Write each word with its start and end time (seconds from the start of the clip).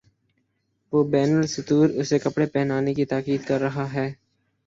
وہ 0.93 1.03
بین 1.03 1.37
السطور 1.37 1.89
اسے 2.01 2.19
کپڑے 2.19 2.45
پہنانے 2.45 2.93
کی 2.93 3.05
تاکید 3.05 3.47
کر 3.47 3.61
رہا 3.61 3.85
ہے۔ 3.93 4.11